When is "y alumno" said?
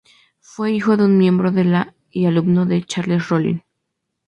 2.09-2.65